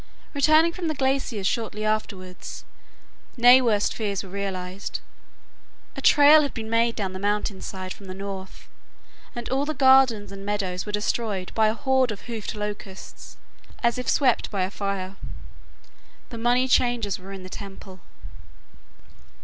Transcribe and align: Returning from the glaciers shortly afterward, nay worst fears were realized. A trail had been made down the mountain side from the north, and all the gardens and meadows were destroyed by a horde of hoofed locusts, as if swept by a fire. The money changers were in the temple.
Returning 0.33 0.73
from 0.73 0.87
the 0.87 0.95
glaciers 0.95 1.45
shortly 1.45 1.85
afterward, 1.85 2.37
nay 3.37 3.61
worst 3.61 3.93
fears 3.93 4.23
were 4.23 4.31
realized. 4.31 4.99
A 5.95 6.01
trail 6.01 6.41
had 6.41 6.55
been 6.55 6.71
made 6.71 6.95
down 6.95 7.13
the 7.13 7.19
mountain 7.19 7.61
side 7.61 7.93
from 7.93 8.07
the 8.07 8.15
north, 8.15 8.67
and 9.35 9.47
all 9.49 9.63
the 9.63 9.75
gardens 9.75 10.31
and 10.31 10.43
meadows 10.43 10.87
were 10.87 10.91
destroyed 10.91 11.51
by 11.53 11.67
a 11.67 11.75
horde 11.75 12.09
of 12.09 12.21
hoofed 12.21 12.55
locusts, 12.55 13.37
as 13.83 13.99
if 13.99 14.09
swept 14.09 14.49
by 14.49 14.63
a 14.63 14.71
fire. 14.71 15.17
The 16.29 16.39
money 16.39 16.67
changers 16.67 17.19
were 17.19 17.31
in 17.31 17.43
the 17.43 17.47
temple. 17.47 17.99